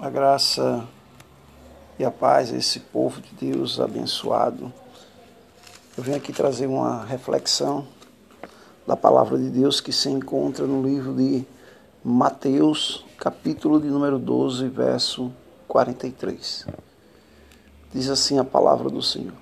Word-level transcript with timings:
A 0.00 0.08
graça 0.08 0.86
e 1.98 2.04
a 2.04 2.10
paz 2.10 2.52
a 2.52 2.56
esse 2.56 2.78
povo 2.78 3.20
de 3.20 3.50
Deus 3.50 3.80
abençoado. 3.80 4.72
Eu 5.96 6.04
venho 6.04 6.16
aqui 6.16 6.32
trazer 6.32 6.68
uma 6.68 7.04
reflexão 7.04 7.84
da 8.86 8.96
palavra 8.96 9.36
de 9.36 9.50
Deus 9.50 9.80
que 9.80 9.92
se 9.92 10.08
encontra 10.08 10.68
no 10.68 10.86
livro 10.86 11.12
de 11.14 11.44
Mateus, 12.04 13.04
capítulo 13.18 13.80
de 13.80 13.88
número 13.88 14.20
12, 14.20 14.68
verso 14.68 15.32
43. 15.66 16.68
Diz 17.92 18.08
assim 18.08 18.38
a 18.38 18.44
palavra 18.44 18.88
do 18.88 19.02
Senhor: 19.02 19.34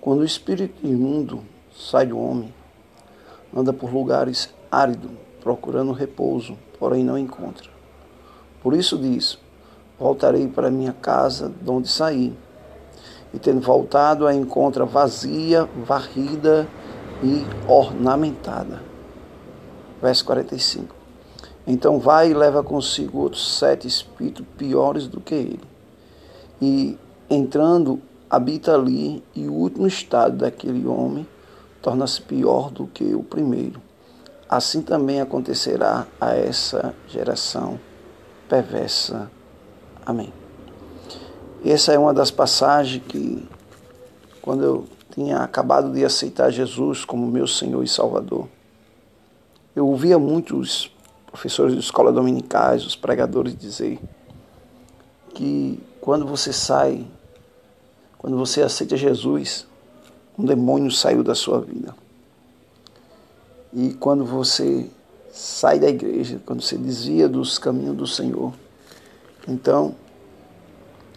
Quando 0.00 0.20
o 0.20 0.24
espírito 0.24 0.86
imundo 0.86 1.44
sai 1.70 2.06
do 2.06 2.18
homem, 2.18 2.54
anda 3.54 3.74
por 3.74 3.92
lugares 3.92 4.48
áridos, 4.72 5.10
procurando 5.42 5.92
repouso, 5.92 6.56
porém 6.78 7.04
não 7.04 7.18
encontra. 7.18 7.68
Por 8.62 8.72
isso 8.72 8.96
diz: 8.96 9.38
voltarei 10.00 10.48
para 10.48 10.70
minha 10.70 10.94
casa, 10.94 11.52
de 11.60 11.70
onde 11.70 11.88
saí. 11.88 12.34
E 13.34 13.38
tendo 13.38 13.60
voltado, 13.60 14.26
a 14.26 14.34
encontra 14.34 14.86
vazia, 14.86 15.68
varrida 15.86 16.66
e 17.22 17.44
ornamentada. 17.70 18.82
Verso 20.00 20.24
45. 20.24 20.96
Então 21.66 22.00
vai 22.00 22.30
e 22.30 22.34
leva 22.34 22.62
consigo 22.62 23.18
outros 23.18 23.58
sete 23.58 23.86
espíritos 23.86 24.46
piores 24.56 25.06
do 25.06 25.20
que 25.20 25.34
ele. 25.34 25.60
E 26.60 26.98
entrando, 27.28 28.00
habita 28.28 28.74
ali, 28.74 29.22
e 29.36 29.46
o 29.46 29.52
último 29.52 29.86
estado 29.86 30.38
daquele 30.38 30.86
homem 30.86 31.28
torna-se 31.82 32.22
pior 32.22 32.70
do 32.70 32.86
que 32.86 33.14
o 33.14 33.22
primeiro. 33.22 33.80
Assim 34.48 34.80
também 34.80 35.20
acontecerá 35.20 36.06
a 36.18 36.34
essa 36.34 36.94
geração 37.06 37.78
perversa 38.48 39.30
Amém. 40.04 40.32
Essa 41.64 41.92
é 41.92 41.98
uma 41.98 42.14
das 42.14 42.30
passagens 42.30 43.02
que, 43.06 43.46
quando 44.40 44.64
eu 44.64 44.86
tinha 45.14 45.38
acabado 45.38 45.92
de 45.92 46.04
aceitar 46.04 46.50
Jesus 46.50 47.04
como 47.04 47.26
meu 47.26 47.46
Senhor 47.46 47.82
e 47.84 47.88
Salvador, 47.88 48.48
eu 49.76 49.86
ouvia 49.86 50.18
muitos 50.18 50.90
professores 51.26 51.74
de 51.74 51.80
escola 51.80 52.10
dominicais, 52.10 52.84
os 52.84 52.96
pregadores 52.96 53.56
dizer 53.56 54.00
que 55.34 55.80
quando 56.00 56.26
você 56.26 56.52
sai, 56.52 57.06
quando 58.18 58.36
você 58.36 58.62
aceita 58.62 58.96
Jesus, 58.96 59.66
um 60.38 60.44
demônio 60.44 60.90
saiu 60.90 61.22
da 61.22 61.34
sua 61.34 61.60
vida. 61.60 61.94
E 63.72 63.92
quando 63.94 64.24
você 64.24 64.90
sai 65.30 65.78
da 65.78 65.88
igreja, 65.88 66.40
quando 66.44 66.62
você 66.62 66.76
desvia 66.76 67.28
dos 67.28 67.58
caminhos 67.58 67.96
do 67.96 68.06
Senhor, 68.06 68.52
então, 69.48 69.94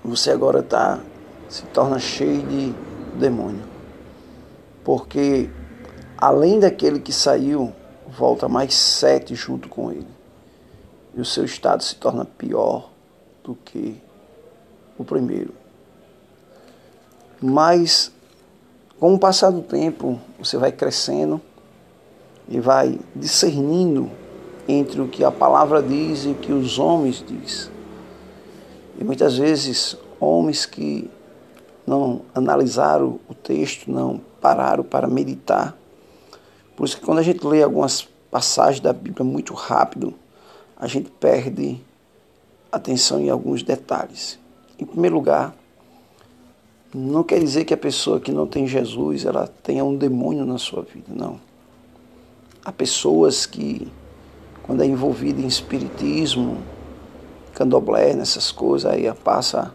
você 0.04 0.32
agora 0.32 0.64
tá, 0.64 1.00
se 1.50 1.64
torna 1.68 2.00
cheio 2.00 2.42
de 2.48 2.74
demônio. 3.18 3.64
Porque 4.84 5.50
além 6.18 6.60
daquele 6.60 7.00
que 7.00 7.12
saiu, 7.12 7.74
volta 8.08 8.48
mais 8.48 8.74
sete 8.74 9.36
junto 9.36 9.70
com 9.70 9.92
ele. 9.92 10.08
E 11.16 11.22
o 11.22 11.26
seu 11.26 11.46
estado 11.46 11.84
se 11.84 11.96
torna 11.96 12.26
pior 12.26 12.90
do 13.44 13.56
que 13.56 14.02
o 14.98 15.04
primeiro. 15.04 15.54
Mas, 17.42 18.12
com 19.00 19.14
o 19.14 19.20
passar 19.20 19.52
do 19.52 19.62
tempo, 19.62 20.20
você 20.40 20.58
vai 20.58 20.72
crescendo 20.72 21.42
e 22.48 22.60
vai 22.60 23.00
discernindo 23.16 24.10
entre 24.68 25.02
o 25.02 25.08
que 25.08 25.24
a 25.24 25.32
palavra 25.32 25.82
diz 25.84 26.26
e 26.26 26.30
o 26.30 26.36
que 26.36 26.54
os 26.54 26.80
homens 26.80 27.24
dizem. 27.26 27.73
E 29.00 29.04
muitas 29.04 29.38
vezes 29.38 29.98
homens 30.20 30.66
que 30.66 31.10
não 31.86 32.22
analisaram 32.34 33.20
o 33.28 33.34
texto, 33.34 33.92
não 33.92 34.22
pararam 34.40 34.84
para 34.84 35.08
meditar. 35.08 35.78
Por 36.76 36.86
isso 36.86 36.98
que 36.98 37.06
quando 37.06 37.20
a 37.20 37.24
gente 37.24 37.46
lê 37.46 37.62
algumas 37.62 38.08
passagens 38.32 38.80
da 38.80 38.94
Bíblia 38.94 39.24
muito 39.24 39.54
rápido, 39.54 40.14
a 40.78 40.88
gente 40.88 41.10
perde 41.12 41.80
atenção 42.72 43.20
em 43.20 43.30
alguns 43.30 43.62
detalhes. 43.62 44.40
Em 44.80 44.86
primeiro 44.86 45.16
lugar, 45.16 45.56
não 46.94 47.24
quer 47.24 47.40
dizer 47.40 47.66
que 47.66 47.74
a 47.74 47.78
pessoa 47.78 48.20
que 48.20 48.32
não 48.32 48.48
tem 48.48 48.68
Jesus, 48.68 49.26
ela 49.26 49.48
tenha 49.48 49.84
um 49.84 49.96
demônio 49.96 50.46
na 50.46 50.58
sua 50.58 50.82
vida, 50.84 51.08
não. 51.08 51.40
Há 52.64 52.72
pessoas 52.72 53.46
que, 53.46 53.88
quando 54.64 54.82
é 54.82 54.86
envolvida 54.86 55.42
em 55.42 55.48
espiritismo, 55.48 56.58
candomblé, 57.54 58.14
nessas 58.14 58.52
coisas, 58.52 58.92
aí 58.92 59.12
passa 59.14 59.74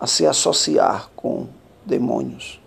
a 0.00 0.06
se 0.06 0.26
associar 0.26 1.10
com 1.16 1.46
demônios. 1.84 2.60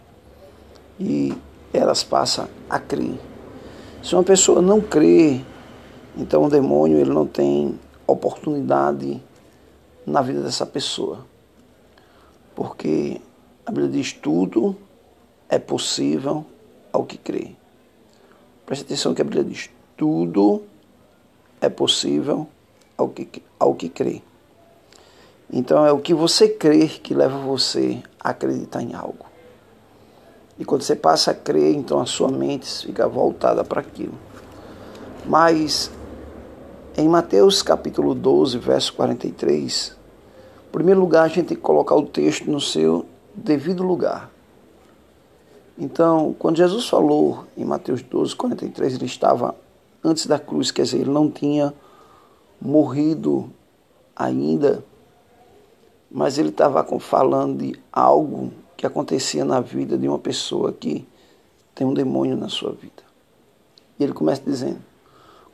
E 1.00 1.34
elas 1.74 2.04
passam 2.04 2.48
a 2.70 2.80
crer. 2.80 3.20
Se 4.04 4.16
uma 4.16 4.24
pessoa 4.24 4.62
não 4.62 4.82
crê, 4.82 5.42
então 6.18 6.44
o 6.44 6.50
demônio 6.50 7.00
ele 7.00 7.12
não 7.12 7.26
tem 7.26 7.80
oportunidade 8.06 9.22
na 10.06 10.22
vida 10.22 10.42
dessa 10.42 10.66
pessoa. 10.66 11.26
Porque 12.56 13.22
a 13.66 13.72
Bíblia 13.72 13.90
diz 13.90 14.12
tudo 14.12 14.76
é 15.48 15.58
possível 15.58 16.46
ao 16.92 17.06
que 17.06 17.18
crê. 17.18 17.56
Preste 18.66 18.84
atenção 18.84 19.14
que 19.14 19.22
a 19.22 19.26
Bíblia 19.26 19.44
diz 19.44 19.70
tudo 19.96 20.64
é 21.60 21.70
possível 21.70 22.48
ao 22.98 23.10
que, 23.10 23.42
ao 23.60 23.76
que 23.76 23.88
crê. 23.88 24.22
Então 25.52 25.86
é 25.86 25.92
o 25.92 26.00
que 26.00 26.14
você 26.14 26.48
crer 26.48 27.02
que 27.02 27.14
leva 27.14 27.38
você 27.38 28.02
a 28.20 28.30
acreditar 28.30 28.82
em 28.82 28.94
algo. 28.94 29.26
E 30.58 30.64
quando 30.64 30.84
você 30.84 30.96
passa 30.96 31.32
a 31.32 31.34
crer, 31.34 31.76
então 31.76 32.00
a 32.00 32.06
sua 32.06 32.30
mente 32.30 32.86
fica 32.86 33.08
voltada 33.08 33.64
para 33.64 33.82
aquilo. 33.82 34.14
Mas 35.26 35.92
em 36.98 37.10
Mateus 37.10 37.62
capítulo 37.62 38.16
12, 38.16 38.58
verso 38.60 38.94
43, 38.94 39.98
em 40.68 40.72
primeiro 40.72 41.02
lugar 41.02 41.24
a 41.24 41.28
gente 41.28 41.48
tem 41.48 41.58
que 41.58 41.64
colocar 41.64 41.96
o 41.96 42.06
texto 42.06 42.50
no 42.50 42.62
seu 42.62 43.06
devido 43.36 43.84
lugar. 43.84 44.32
Então, 45.78 46.36
quando 46.38 46.58
Jesus 46.58 46.88
falou 46.88 47.46
em 47.58 47.66
Mateus 47.66 48.02
12, 48.02 48.36
43, 48.36 48.96
ele 48.96 49.06
estava 49.06 49.56
antes 50.04 50.28
da 50.28 50.38
cruz, 50.38 50.70
quer 50.72 50.84
dizer, 50.84 51.00
ele 51.00 51.10
não 51.10 51.30
tinha 51.30 51.74
morrido 52.62 53.50
ainda 54.16 54.84
mas 56.12 56.38
ele 56.38 56.50
estava 56.50 56.84
falando 57.00 57.60
de 57.60 57.80
algo 57.92 58.52
que 58.76 58.86
acontecia 58.86 59.46
na 59.46 59.62
vida 59.62 59.98
de 59.98 60.08
uma 60.08 60.20
pessoa 60.20 60.74
que 60.74 61.08
tem 61.74 61.88
um 61.88 61.94
demônio 61.94 62.36
na 62.36 62.50
sua 62.50 62.74
vida. 62.74 63.04
E 63.98 64.04
ele 64.04 64.12
começa 64.12 64.42
dizendo: 64.46 64.82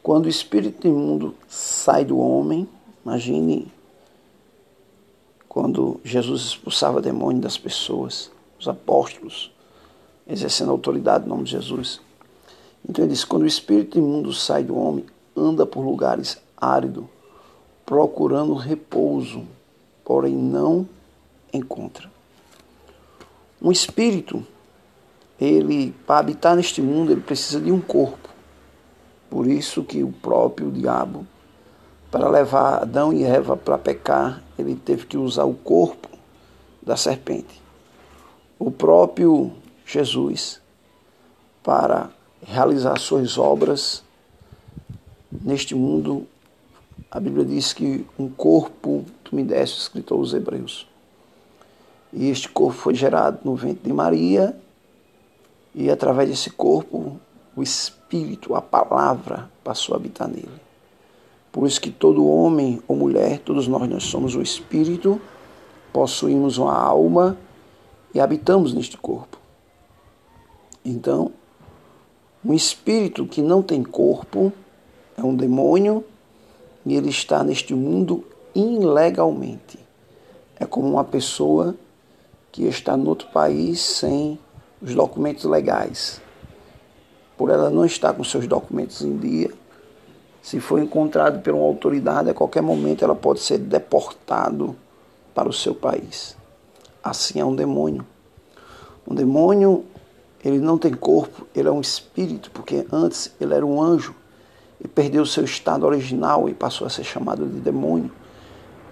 quando 0.02 0.26
o 0.26 0.30
espírito 0.30 0.88
imundo 0.88 1.36
sai 1.48 2.04
do 2.04 2.18
homem, 2.18 2.68
imagine 3.06 3.72
quando 5.48 6.00
Jesus 6.04 6.42
expulsava 6.42 7.02
demônio 7.02 7.42
das 7.42 7.58
pessoas, 7.58 8.32
os 8.60 8.68
apóstolos, 8.68 9.52
exercendo 10.28 10.72
autoridade 10.72 11.26
no 11.26 11.30
nome 11.32 11.44
de 11.44 11.52
Jesus. 11.52 12.02
Então 12.88 13.06
ele 13.06 13.14
diz: 13.14 13.24
quando 13.24 13.44
o 13.44 13.48
espírito 13.48 14.00
imundo 14.00 14.34
sai 14.34 14.64
do 14.64 14.76
homem, 14.76 15.06
anda 15.36 15.68
por 15.68 15.86
lugares 15.86 16.42
áridos, 16.56 17.06
procurando 17.86 18.56
repouso 18.56 19.46
porém 20.08 20.34
não 20.34 20.88
encontra. 21.52 22.10
Um 23.62 23.74
espírito, 23.74 24.42
ele 25.38 25.94
para 26.08 26.20
habitar 26.20 26.56
neste 26.56 26.82
mundo, 26.82 27.12
ele 27.12 27.20
precisa 27.20 27.60
de 27.60 27.74
um 27.74 27.82
corpo. 27.82 28.30
Por 29.30 29.48
isso 29.48 29.84
que 29.84 30.02
o 30.02 30.14
próprio 30.14 30.72
diabo, 30.72 31.28
para 32.10 32.30
levar 32.30 32.84
Adão 32.84 33.12
e 33.12 33.26
Eva 33.26 33.58
para 33.58 33.78
pecar, 33.78 34.42
ele 34.58 34.76
teve 34.76 35.06
que 35.06 35.18
usar 35.18 35.44
o 35.44 35.54
corpo 35.54 36.08
da 36.82 36.96
serpente. 36.96 37.62
O 38.58 38.72
próprio 38.72 39.52
Jesus, 39.86 40.62
para 41.62 42.10
realizar 42.42 42.98
suas 42.98 43.38
obras 43.38 44.06
neste 45.30 45.76
mundo, 45.76 46.26
a 47.12 47.20
Bíblia 47.20 47.44
diz 47.44 47.74
que 47.74 48.06
um 48.18 48.30
corpo 48.30 49.04
tu 49.28 49.36
me 49.36 49.44
deste, 49.44 49.80
escrito 49.80 50.14
aos 50.14 50.34
Hebreus. 50.34 50.88
E 52.14 52.30
este 52.30 52.48
corpo 52.48 52.78
foi 52.78 52.96
gerado 52.96 53.40
no 53.44 53.56
ventre 53.56 53.84
de 53.84 53.94
Maria, 53.94 54.58
e 55.76 55.92
através 55.92 56.30
desse 56.30 56.50
corpo, 56.50 57.20
o 57.56 57.62
Espírito, 57.62 58.56
a 58.56 58.62
palavra, 58.62 59.50
passou 59.64 59.94
a 59.94 59.98
habitar 59.98 60.28
nele. 60.28 60.50
Por 61.52 61.68
isso 61.68 61.82
que 61.82 61.92
todo 61.92 62.28
homem 62.28 62.82
ou 62.88 62.96
mulher, 62.96 63.40
todos 63.40 63.68
nós, 63.68 63.88
nós 63.90 64.04
somos 64.04 64.36
o 64.36 64.42
Espírito, 64.42 65.20
possuímos 65.92 66.58
uma 66.58 66.74
alma 66.74 67.38
e 68.14 68.20
habitamos 68.20 68.74
neste 68.74 68.98
corpo. 68.98 69.38
Então, 70.86 71.32
um 72.46 72.54
espírito 72.54 73.26
que 73.26 73.42
não 73.42 73.62
tem 73.62 73.84
corpo 73.84 74.54
é 75.18 75.24
um 75.24 75.36
demônio 75.36 76.04
e 76.86 76.96
ele 76.96 77.10
está 77.10 77.44
neste 77.44 77.74
mundo 77.74 78.24
ilegalmente. 78.56 79.80
É 80.60 80.66
como 80.66 80.88
uma 80.88 81.04
pessoa 81.04 81.76
que 82.52 82.64
está 82.64 82.98
no 82.98 83.10
outro 83.10 83.28
país 83.30 83.80
sem 83.80 84.40
os 84.82 84.94
documentos 84.96 85.46
legais. 85.46 86.22
Por 87.38 87.50
ela 87.50 87.70
não 87.70 87.86
estar 87.86 88.14
com 88.14 88.24
seus 88.24 88.48
documentos 88.48 89.02
em 89.02 89.16
dia, 89.18 89.52
se 90.42 90.60
for 90.60 90.80
encontrado 90.82 91.42
por 91.42 91.54
uma 91.54 91.66
autoridade, 91.66 92.30
a 92.30 92.34
qualquer 92.34 92.62
momento 92.62 93.04
ela 93.04 93.14
pode 93.14 93.42
ser 93.42 93.58
deportado 93.58 94.76
para 95.36 95.50
o 95.50 95.54
seu 95.54 95.76
país. 95.76 96.38
Assim 97.04 97.40
é 97.40 97.46
um 97.46 97.56
demônio. 97.56 98.06
Um 99.06 99.14
demônio, 99.14 99.86
ele 100.44 100.58
não 100.58 100.78
tem 100.78 100.94
corpo, 100.94 101.46
ele 101.54 101.68
é 101.68 101.72
um 101.72 101.82
espírito, 101.82 102.50
porque 102.52 102.88
antes 102.92 103.32
ele 103.40 103.54
era 103.54 103.66
um 103.66 103.82
anjo 103.82 104.16
e 104.84 104.88
perdeu 104.88 105.26
seu 105.26 105.44
estado 105.44 105.86
original 105.86 106.48
e 106.50 106.54
passou 106.54 106.88
a 106.88 106.90
ser 106.90 107.04
chamado 107.04 107.46
de 107.46 107.60
demônio. 107.60 108.12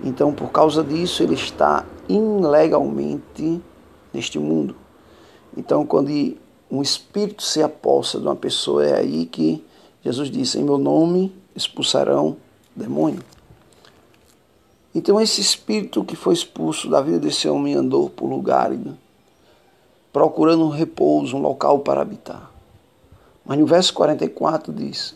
Então, 0.03 0.33
por 0.33 0.51
causa 0.51 0.83
disso, 0.83 1.24
ele 1.24 1.36
está 1.36 1.86
ilegalmente 2.07 3.62
neste 4.13 4.38
mundo. 4.38 4.75
Então, 5.57 5.86
quando 5.86 6.12
um 6.69 6.81
espírito 6.81 7.44
se 7.44 7.62
aposta 7.63 8.19
de 8.19 8.25
uma 8.25 8.36
pessoa, 8.36 8.86
é 8.86 8.97
aí 8.97 9.25
que 9.25 9.63
Jesus 10.03 10.30
disse: 10.30 10.59
Em 10.59 10.63
meu 10.63 10.77
nome 10.77 11.33
expulsarão 11.56 12.38
demônio. 12.75 13.21
Então, 14.94 15.19
esse 15.19 15.42
espírito 15.42 16.03
que 16.03 16.15
foi 16.15 16.33
expulso 16.33 16.89
da 16.89 17.01
vida 17.01 17.19
desse 17.19 17.47
homem 17.47 17.75
andou 17.75 18.09
por 18.09 18.27
lugares, 18.27 18.80
procurando 20.12 20.65
um 20.65 20.69
repouso, 20.69 21.36
um 21.36 21.42
local 21.42 21.80
para 21.80 22.01
habitar. 22.01 22.51
Mas 23.45 23.59
no 23.59 23.65
verso 23.65 23.94
44 23.94 24.74
diz: 24.74 25.15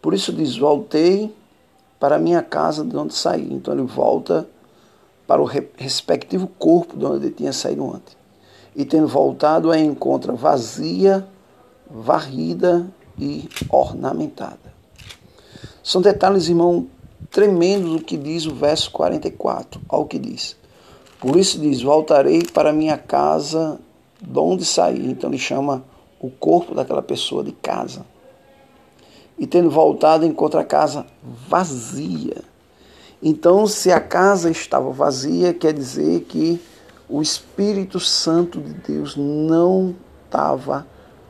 Por 0.00 0.14
isso 0.14 0.32
diz: 0.32 0.56
Voltei 0.56 1.32
para 2.04 2.16
a 2.16 2.18
minha 2.18 2.42
casa 2.42 2.84
de 2.84 2.94
onde 2.94 3.14
saí. 3.14 3.50
Então 3.50 3.72
ele 3.72 3.84
volta 3.84 4.46
para 5.26 5.40
o 5.40 5.46
respectivo 5.46 6.46
corpo 6.46 6.98
de 6.98 7.06
onde 7.06 7.24
ele 7.24 7.34
tinha 7.34 7.50
saído 7.50 7.90
antes. 7.90 8.14
E 8.76 8.84
tendo 8.84 9.08
voltado, 9.08 9.70
a 9.70 9.78
encontra 9.78 10.34
vazia, 10.34 11.26
varrida 11.90 12.86
e 13.18 13.48
ornamentada. 13.70 14.74
São 15.82 16.02
detalhes, 16.02 16.46
irmão, 16.46 16.86
tremendos 17.30 17.92
do 17.92 18.04
que 18.04 18.18
diz 18.18 18.44
o 18.44 18.54
verso 18.54 18.90
44, 18.90 19.80
ao 19.88 20.04
que 20.04 20.18
diz. 20.18 20.58
Por 21.18 21.38
isso 21.38 21.58
diz: 21.58 21.80
Voltarei 21.80 22.42
para 22.42 22.70
minha 22.70 22.98
casa 22.98 23.80
de 24.20 24.38
onde 24.38 24.66
saí. 24.66 25.10
Então 25.10 25.30
ele 25.30 25.38
chama 25.38 25.82
o 26.20 26.28
corpo 26.28 26.74
daquela 26.74 27.00
pessoa 27.00 27.42
de 27.42 27.52
casa 27.52 28.04
e 29.38 29.46
tendo 29.46 29.70
voltado 29.70 30.24
encontra 30.24 30.60
a 30.60 30.64
casa 30.64 31.06
vazia. 31.22 32.42
Então, 33.22 33.66
se 33.66 33.90
a 33.90 34.00
casa 34.00 34.50
estava 34.50 34.90
vazia, 34.90 35.54
quer 35.54 35.72
dizer 35.72 36.20
que 36.22 36.60
o 37.08 37.22
Espírito 37.22 37.98
Santo 37.98 38.60
de 38.60 38.74
Deus 38.74 39.16
não 39.16 39.94
estava 40.24 40.86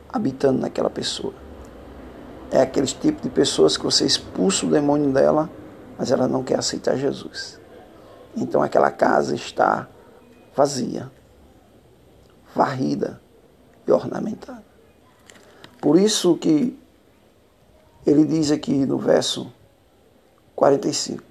habitando 0.08 0.60
naquela 0.60 0.90
pessoa. 0.90 1.34
É 2.50 2.60
aquele 2.60 2.86
tipo 2.86 3.22
de 3.22 3.28
pessoas 3.28 3.76
que 3.76 3.84
você 3.84 4.04
expulsa 4.04 4.66
o 4.66 4.70
demônio 4.70 5.12
dela, 5.12 5.50
mas 5.98 6.10
ela 6.10 6.28
não 6.28 6.42
quer 6.42 6.58
aceitar 6.58 6.96
Jesus. 6.96 7.60
Então 8.36 8.62
aquela 8.62 8.90
casa 8.90 9.34
está 9.34 9.88
vazia, 10.54 11.10
varrida 12.54 13.20
e 13.86 13.92
ornamentada. 13.92 14.64
Por 15.80 15.98
isso 15.98 16.36
que 16.36 16.78
ele 18.06 18.24
diz 18.24 18.50
aqui 18.50 18.84
no 18.86 18.98
verso 18.98 19.50
45. 20.54 21.22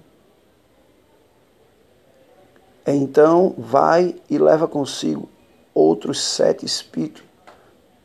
Então 2.85 3.55
vai 3.57 4.15
e 4.29 4.37
leva 4.37 4.67
consigo 4.67 5.29
outros 5.73 6.21
sete 6.21 6.65
espíritos, 6.65 7.23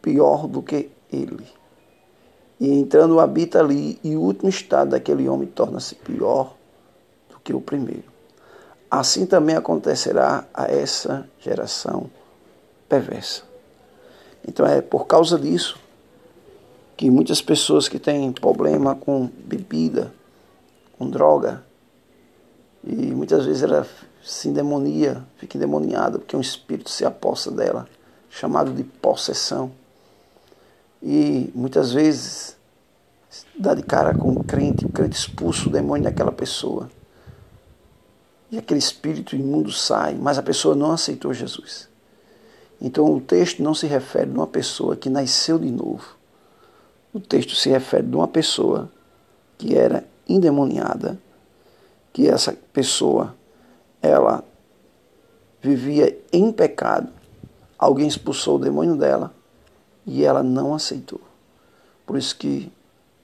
pior 0.01 0.47
do 0.47 0.63
que 0.63 0.91
ele. 1.13 1.47
E 2.61 2.73
entrando 2.73 3.21
habita 3.21 3.61
ali, 3.61 3.99
e 4.03 4.17
o 4.17 4.21
último 4.21 4.49
estado 4.49 4.91
daquele 4.91 5.29
homem 5.29 5.49
torna-se 5.49 5.95
pior 5.95 6.55
do 7.31 7.39
que 7.41 7.55
o 7.55 7.61
primeiro. 7.61 8.05
Assim 8.91 9.27
também 9.27 9.57
acontecerá 9.57 10.47
a 10.53 10.65
essa 10.67 11.29
geração 11.39 12.11
perversa. 12.89 13.43
Então 14.47 14.67
é 14.67 14.81
por 14.81 15.07
causa 15.07 15.39
disso 15.39 15.79
que 16.99 17.09
muitas 17.13 17.41
pessoas 17.41 17.89
que 17.89 17.97
têm 17.97 18.33
problema 18.33 18.93
com 18.93 19.31
bebida, 19.45 20.13
com 20.99 21.09
droga, 21.09 21.63
e 22.83 23.15
muitas 23.15 23.47
vezes 23.47 23.63
ela 23.63 23.87
se 24.21 24.49
endemonia, 24.49 25.25
fica 25.37 25.57
endemoniada, 25.57 26.19
porque 26.19 26.37
um 26.37 26.41
espírito 26.41 26.91
se 26.91 27.05
aposta 27.05 27.53
dela, 27.53 27.89
chamado 28.29 28.73
de 28.73 28.83
possessão. 28.83 29.71
E 31.01 31.53
muitas 31.55 31.93
vezes 31.93 32.57
dá 33.57 33.75
de 33.75 33.83
cara 33.85 34.13
com 34.13 34.33
o 34.33 34.43
crente, 34.43 34.85
o 34.85 34.89
crente 34.89 35.17
expulsa 35.17 35.69
o 35.69 35.73
demônio 35.73 36.03
daquela 36.03 36.33
pessoa. 36.33 36.91
E 38.51 38.59
aquele 38.59 38.81
espírito 38.81 39.37
imundo 39.37 39.71
sai, 39.71 40.17
mas 40.17 40.37
a 40.37 40.43
pessoa 40.43 40.75
não 40.75 40.91
aceitou 40.91 41.33
Jesus. 41.33 41.89
Então 42.81 43.15
o 43.15 43.21
texto 43.21 43.63
não 43.63 43.73
se 43.73 43.87
refere 43.87 44.29
a 44.29 44.35
uma 44.35 44.49
pessoa 44.49 44.97
que 44.97 45.09
nasceu 45.09 45.61
de 45.61 45.71
novo 45.71 46.18
o 47.13 47.21
texto 47.21 47.55
se 47.55 47.69
refere 47.69 48.07
a 48.13 48.17
uma 48.17 48.29
pessoa 48.29 48.91
que 49.57 49.77
era 49.77 50.05
endemoniada, 50.29 51.19
que 52.13 52.29
essa 52.29 52.57
pessoa 52.73 53.35
ela 54.01 54.45
vivia 55.61 56.17
em 56.33 56.53
pecado, 56.53 57.09
alguém 57.79 58.07
expulsou 58.07 58.57
o 58.57 58.61
demônio 58.61 58.97
dela 58.97 59.33
e 60.07 60.25
ela 60.25 60.43
não 60.43 60.75
aceitou. 60.75 61.21
Por 62.07 62.17
isso 62.17 62.37
que 62.37 62.71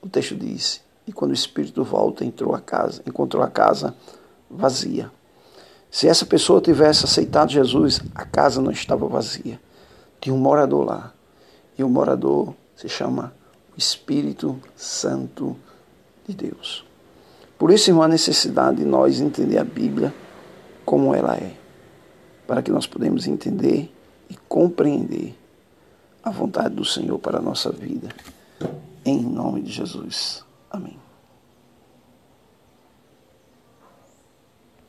o 0.02 0.08
texto 0.08 0.34
diz: 0.34 0.82
e 1.06 1.12
quando 1.12 1.30
o 1.30 1.34
espírito 1.34 1.84
volta, 1.84 2.24
entrou 2.24 2.54
a 2.54 2.60
casa, 2.60 3.02
encontrou 3.06 3.42
a 3.42 3.48
casa 3.48 3.94
vazia. 4.50 5.10
Se 5.90 6.08
essa 6.08 6.26
pessoa 6.26 6.60
tivesse 6.60 7.04
aceitado 7.04 7.52
Jesus, 7.52 8.00
a 8.14 8.24
casa 8.24 8.60
não 8.60 8.70
estava 8.70 9.06
vazia. 9.06 9.60
Tinha 10.20 10.34
um 10.34 10.38
morador 10.38 10.84
lá. 10.84 11.12
E 11.78 11.84
o 11.84 11.88
morador 11.88 12.54
se 12.74 12.88
chama 12.88 13.32
Espírito 13.76 14.60
Santo 14.76 15.56
de 16.26 16.34
Deus. 16.34 16.84
Por 17.58 17.70
isso, 17.70 17.90
irmão, 17.90 18.02
a 18.02 18.08
necessidade 18.08 18.78
de 18.78 18.84
nós 18.84 19.20
entender 19.20 19.58
a 19.58 19.64
Bíblia 19.64 20.12
como 20.84 21.14
ela 21.14 21.36
é, 21.36 21.54
para 22.46 22.62
que 22.62 22.70
nós 22.70 22.86
podemos 22.86 23.26
entender 23.26 23.92
e 24.28 24.36
compreender 24.48 25.34
a 26.22 26.30
vontade 26.30 26.74
do 26.74 26.84
Senhor 26.84 27.18
para 27.18 27.38
a 27.38 27.42
nossa 27.42 27.70
vida. 27.70 28.08
Em 29.04 29.22
nome 29.22 29.62
de 29.62 29.72
Jesus. 29.72 30.44
Amém. 30.70 31.03